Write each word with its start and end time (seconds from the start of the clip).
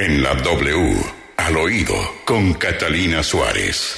En 0.00 0.22
la 0.22 0.32
W, 0.32 0.96
al 1.38 1.56
oído, 1.56 1.94
con 2.24 2.54
Catalina 2.54 3.20
Suárez. 3.24 3.96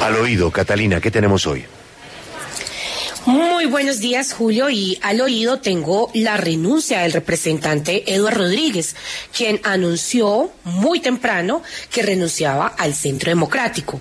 Al 0.00 0.16
oído, 0.16 0.50
Catalina, 0.50 1.00
¿qué 1.00 1.12
tenemos 1.12 1.46
hoy? 1.46 1.64
Muy 3.26 3.66
buenos 3.66 4.00
días, 4.00 4.32
Julio, 4.32 4.70
y 4.70 4.98
al 5.02 5.20
oído 5.20 5.60
tengo 5.60 6.10
la 6.14 6.36
renuncia 6.36 7.02
del 7.02 7.12
representante 7.12 8.12
Eduardo 8.12 8.40
Rodríguez, 8.40 8.96
quien 9.36 9.60
anunció 9.62 10.50
muy 10.64 10.98
temprano 10.98 11.62
que 11.88 12.02
renunciaba 12.02 12.66
al 12.66 12.94
Centro 12.94 13.30
Democrático. 13.30 14.00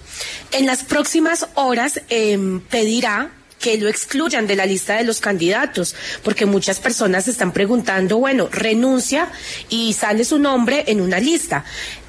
En 0.51 0.65
las 0.65 0.83
próximas 0.83 1.45
horas 1.53 2.01
em, 2.09 2.59
pedirá 2.59 3.29
que 3.61 3.77
lo 3.77 3.87
excluyan 3.87 4.47
de 4.47 4.55
la 4.55 4.65
lista 4.65 4.97
de 4.97 5.03
los 5.03 5.21
candidatos, 5.21 5.95
porque 6.23 6.45
muchas 6.45 6.79
personas 6.79 7.27
están 7.27 7.53
preguntando, 7.53 8.17
bueno, 8.17 8.49
renuncia 8.51 9.29
y 9.69 9.93
sale 9.93 10.25
su 10.25 10.39
nombre 10.39 10.83
en 10.87 10.99
una 10.99 11.19
lista. 11.19 11.63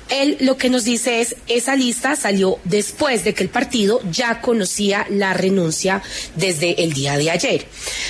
Él 0.09 0.37
lo 0.41 0.57
que 0.57 0.69
nos 0.69 0.85
dice 0.85 1.21
es, 1.21 1.37
esa 1.49 1.77
lista 1.77 2.17
salió 2.17 2.59
después 2.65 3.25
de 3.25 3.35
que 3.35 3.45
el 3.45 3.49
partido 3.49 4.01
ya 4.11 4.41
conocía 4.41 5.07
la 5.09 5.33
renuncia 5.33 6.03
desde 6.37 6.83
el 6.83 6.93
día 6.93 7.17
de 7.17 7.31
ayer. 7.31 7.67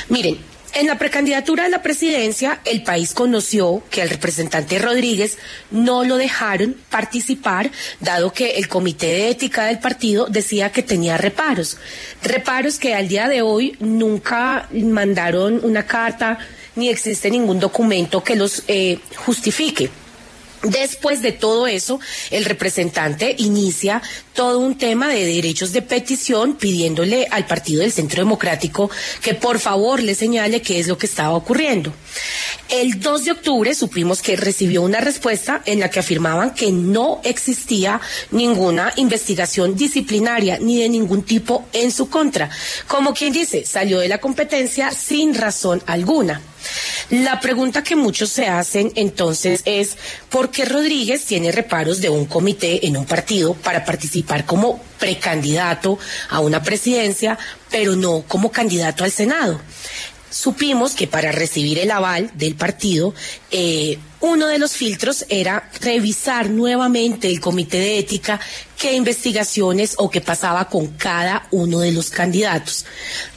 Miren, 0.09 0.39
en 0.75 0.87
la 0.87 0.99
precandidatura 0.99 1.65
de 1.65 1.71
la 1.71 1.83
presidencia, 1.83 2.61
el 2.65 2.83
país 2.83 3.15
conoció 3.15 3.83
que 3.91 4.03
al 4.03 4.09
representante 4.09 4.79
Rodríguez 4.79 5.39
no 5.71 6.05
lo 6.05 6.17
dejaron 6.17 6.77
participar, 6.91 7.71
dado 8.01 8.33
que 8.33 8.53
el 8.53 8.69
comité 8.69 9.09
de 9.09 9.31
ética 9.31 9.67
del 9.67 9.79
partido 9.79 10.27
decía 10.29 10.73
que 10.73 10.83
tenía 10.83 11.19
reparos. 11.19 11.77
Reparos 12.23 12.79
que 12.79 12.95
al 12.95 13.09
día 13.09 13.29
de 13.29 13.43
hoy 13.43 13.77
nunca 13.81 14.69
mandaron 14.73 15.61
una 15.63 15.87
carta 15.87 16.39
ni 16.75 16.89
existe 16.89 17.31
ningún 17.31 17.61
documento 17.61 18.25
que 18.25 18.37
los 18.37 18.63
eh, 18.67 18.99
justifique. 19.17 19.91
Después 20.63 21.23
de 21.23 21.33
todo 21.33 21.67
eso, 21.67 21.99
el 22.31 22.45
representante 22.45 23.35
inicia 23.39 24.01
todo 24.33 24.61
un 24.61 24.79
tema 24.79 25.09
de 25.09 25.27
derechos 25.27 25.73
de 25.73 25.83
petición 25.83 26.55
pidiéndole 26.55 27.27
al 27.31 27.47
Partido 27.47 27.83
del 27.83 27.91
Centro 27.91 28.23
Democrático 28.23 28.89
que 29.23 29.35
por 29.35 29.59
favor 29.59 30.01
le 30.01 30.15
señale 30.15 30.63
qué 30.63 30.79
es 30.79 30.87
lo 30.87 30.97
que 30.97 31.07
estaba 31.07 31.35
ocurriendo. 31.35 31.93
El 32.69 33.01
2 33.01 33.25
de 33.25 33.33
octubre 33.33 33.75
supimos 33.75 34.23
que 34.23 34.37
recibió 34.37 34.83
una 34.83 35.01
respuesta 35.01 35.63
en 35.67 35.81
la 35.81 35.91
que 35.91 35.99
afirmaban 35.99 36.55
que 36.55 36.71
no 36.71 37.21
existía 37.25 38.01
ninguna 38.31 38.93
investigación 38.97 39.75
disciplinaria 39.75 40.59
ni 40.61 40.81
de 40.81 40.89
ningún 40.89 41.23
tipo 41.23 41.67
en 41.73 41.91
su 41.91 42.09
contra. 42.09 42.49
Como 42.87 43.15
quien 43.15 43.33
dice, 43.33 43.67
salió 43.67 43.99
de 43.99 44.09
la 44.09 44.19
competencia 44.19 44.93
sin 44.93 45.35
razón 45.35 45.83
alguna. 45.87 46.41
La 47.13 47.41
pregunta 47.41 47.85
que 47.85 47.95
muchos 47.95 48.31
se 48.31 48.47
hacen 48.47 48.91
entonces 48.95 49.61
es, 49.67 49.99
¿por 50.31 50.51
qué 50.51 50.65
Rodríguez 50.65 51.23
tiene 51.27 51.53
reparos 51.53 52.01
de 52.01 52.09
un 52.09 52.25
comité 52.25 52.87
en 52.87 52.97
un 52.97 53.05
partido 53.05 53.53
para 53.53 53.85
participar 53.85 54.47
como 54.47 54.81
precandidato 54.99 55.99
a 56.31 56.41
una 56.41 56.63
presidencia, 56.63 57.39
pero 57.71 57.97
no 57.97 58.25
como 58.27 58.51
candidato 58.51 59.05
al 59.05 59.13
Senado? 59.13 59.61
supimos 60.33 60.95
que 60.95 61.07
para 61.07 61.31
recibir 61.31 61.79
el 61.79 61.91
aval 61.91 62.31
del 62.35 62.55
partido, 62.55 63.15
eh, 63.51 63.99
uno 64.21 64.47
de 64.47 64.59
los 64.59 64.73
filtros 64.73 65.27
era 65.29 65.71
revisar 65.81 66.49
nuevamente 66.49 67.29
el 67.29 67.39
comité 67.39 67.79
de 67.79 67.99
ética 67.99 68.41
qué 68.79 68.95
investigaciones 68.95 69.95
o 69.99 70.11
qué 70.11 70.21
pasaba 70.21 70.69
con 70.69 70.89
cada 70.89 71.47
uno 71.51 71.81
de 71.81 71.93
los 71.93 72.11
candidatos. 72.11 72.87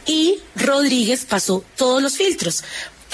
Y 0.06 0.40
Rodríguez 0.56 1.26
pasó 1.26 1.64
todos 1.76 2.02
los 2.02 2.16
filtros. 2.16 2.64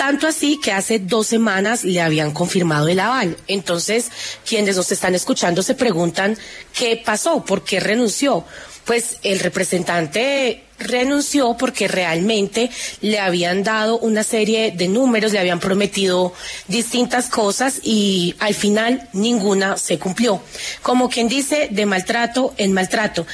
Tanto 0.01 0.27
así 0.27 0.57
que 0.57 0.71
hace 0.71 0.97
dos 0.97 1.27
semanas 1.27 1.83
le 1.83 2.01
habían 2.01 2.31
confirmado 2.31 2.87
el 2.87 2.99
aval. 2.99 3.37
Entonces, 3.47 4.09
quienes 4.43 4.75
nos 4.75 4.91
están 4.91 5.13
escuchando 5.13 5.61
se 5.61 5.75
preguntan 5.75 6.35
qué 6.73 6.97
pasó, 6.97 7.45
por 7.45 7.63
qué 7.63 7.79
renunció. 7.79 8.43
Pues 8.83 9.17
el 9.21 9.39
representante 9.39 10.63
renunció 10.79 11.55
porque 11.55 11.87
realmente 11.87 12.71
le 13.01 13.19
habían 13.19 13.61
dado 13.61 13.99
una 13.99 14.23
serie 14.23 14.71
de 14.71 14.87
números, 14.87 15.33
le 15.33 15.39
habían 15.39 15.59
prometido 15.59 16.33
distintas 16.67 17.29
cosas 17.29 17.79
y 17.83 18.33
al 18.39 18.55
final 18.55 19.07
ninguna 19.13 19.77
se 19.77 19.99
cumplió. 19.99 20.41
Como 20.81 21.11
quien 21.11 21.27
dice, 21.27 21.67
de 21.69 21.85
maltrato 21.85 22.55
en 22.57 22.73
maltrato. 22.73 23.27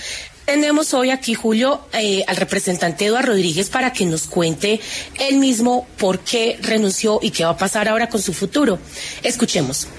Tenemos 0.47 0.93
hoy 0.93 1.09
aquí, 1.09 1.33
Julio, 1.33 1.81
eh, 1.91 2.23
al 2.25 2.37
representante 2.37 3.03
Eduardo 3.03 3.33
Rodríguez 3.33 3.69
para 3.69 3.91
que 3.91 4.05
nos 4.05 4.27
cuente 4.27 4.79
él 5.19 5.39
mismo 5.39 5.85
por 5.97 6.19
qué 6.19 6.57
renunció 6.61 7.19
y 7.21 7.31
qué 7.31 7.43
va 7.43 7.49
a 7.49 7.57
pasar 7.57 7.89
ahora 7.89 8.07
con 8.07 8.21
su 8.21 8.31
futuro. 8.31 8.79
Escuchemos. 9.23 9.89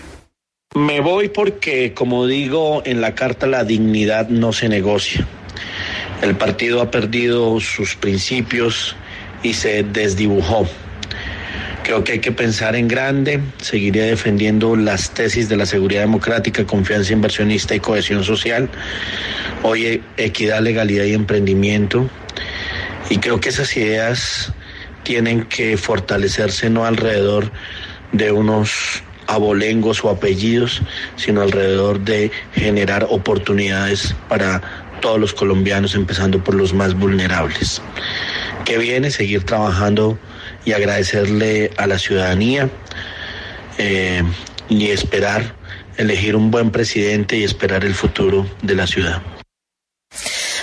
Me 0.74 1.00
voy 1.00 1.28
porque, 1.28 1.92
como 1.92 2.26
digo 2.26 2.80
en 2.86 3.02
la 3.02 3.14
carta, 3.14 3.46
la 3.46 3.62
dignidad 3.64 4.30
no 4.30 4.54
se 4.54 4.70
negocia. 4.70 5.28
El 6.22 6.34
partido 6.34 6.80
ha 6.80 6.90
perdido 6.90 7.60
sus 7.60 7.94
principios 7.96 8.96
y 9.42 9.52
se 9.52 9.82
desdibujó. 9.82 10.66
Creo 11.88 12.04
que 12.04 12.12
hay 12.12 12.18
que 12.18 12.32
pensar 12.32 12.76
en 12.76 12.86
grande. 12.86 13.40
Seguiré 13.62 14.02
defendiendo 14.02 14.76
las 14.76 15.14
tesis 15.14 15.48
de 15.48 15.56
la 15.56 15.64
seguridad 15.64 16.02
democrática, 16.02 16.66
confianza 16.66 17.14
inversionista 17.14 17.74
y 17.74 17.80
cohesión 17.80 18.24
social. 18.24 18.68
Hoy 19.62 20.02
equidad, 20.18 20.60
legalidad 20.60 21.04
y 21.04 21.14
emprendimiento. 21.14 22.10
Y 23.08 23.16
creo 23.16 23.40
que 23.40 23.48
esas 23.48 23.74
ideas 23.74 24.52
tienen 25.02 25.46
que 25.46 25.78
fortalecerse 25.78 26.68
no 26.68 26.84
alrededor 26.84 27.50
de 28.12 28.32
unos 28.32 29.02
abolengos 29.26 30.04
o 30.04 30.10
apellidos, 30.10 30.82
sino 31.16 31.40
alrededor 31.40 32.00
de 32.00 32.30
generar 32.52 33.06
oportunidades 33.08 34.14
para 34.28 34.60
todos 35.00 35.18
los 35.18 35.32
colombianos, 35.32 35.94
empezando 35.94 36.44
por 36.44 36.54
los 36.54 36.74
más 36.74 36.92
vulnerables. 36.92 37.80
Que 38.66 38.76
viene 38.76 39.10
seguir 39.10 39.44
trabajando 39.44 40.18
y 40.64 40.72
agradecerle 40.72 41.70
a 41.76 41.86
la 41.86 41.98
ciudadanía 41.98 42.68
eh, 43.78 44.22
y 44.68 44.88
esperar 44.90 45.54
elegir 45.96 46.36
un 46.36 46.50
buen 46.50 46.70
presidente 46.70 47.36
y 47.36 47.44
esperar 47.44 47.84
el 47.84 47.94
futuro 47.94 48.46
de 48.62 48.74
la 48.74 48.86
ciudad. 48.86 49.22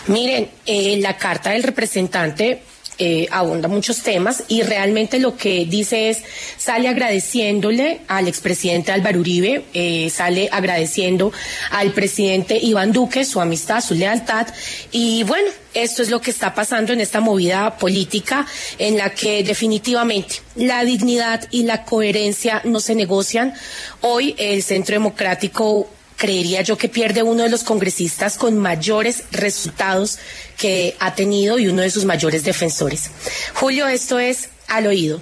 Miren, 0.08 0.50
eh, 0.66 0.98
la 1.02 1.18
carta 1.18 1.52
del 1.52 1.64
representante 1.64 2.62
eh, 2.98 3.28
abunda 3.32 3.68
muchos 3.68 4.02
temas 4.02 4.44
y 4.48 4.64
realmente 4.64 5.20
lo 5.20 5.36
que 5.36 5.66
dice 5.66 6.10
es, 6.10 6.24
sale 6.58 6.88
agradeciéndole 6.88 8.02
al 8.08 8.28
expresidente 8.28 8.92
Álvaro 8.92 9.20
Uribe, 9.20 9.66
eh, 9.74 10.10
sale 10.10 10.50
agradeciendo 10.52 11.32
al 11.72 11.92
presidente 11.92 12.58
Iván 12.58 12.92
Duque 12.92 13.26
su 13.26 13.42
amistad, 13.42 13.82
su 13.82 13.96
lealtad 13.96 14.48
y 14.92 15.24
bueno, 15.24 15.50
esto 15.74 16.02
es 16.02 16.10
lo 16.10 16.22
que 16.22 16.32
está 16.32 16.54
pasando 16.54 16.94
en 16.94 17.02
esta 17.02 17.20
movida 17.20 17.78
política 17.78 18.48
en 18.80 18.98
la 18.98 19.10
que 19.10 19.44
definitivamente 19.44 20.36
la 20.56 20.86
dignidad 20.86 21.48
y 21.52 21.64
la 21.64 21.84
coherencia 21.84 22.62
no 22.64 22.80
se 22.80 22.96
negocian. 22.96 23.54
Hoy 24.02 24.36
el 24.38 24.64
Centro 24.64 24.94
Democrático 24.94 25.90
creería 26.18 26.62
yo 26.62 26.78
que 26.78 26.90
pierde 26.90 27.24
uno 27.24 27.44
de 27.44 27.50
los 27.50 27.64
congresistas 27.64 28.38
con 28.38 28.58
mayores 28.58 29.24
resultados 29.32 30.20
que 30.58 30.96
ha 31.00 31.16
tenido 31.16 31.60
y 31.60 31.68
uno 31.68 31.82
de 31.82 31.92
sus 31.92 32.06
mayores 32.06 32.44
defensores. 32.44 33.12
Julio, 33.54 33.88
esto 33.88 34.20
es 34.20 34.50
al 34.68 34.88
oído. 34.88 35.20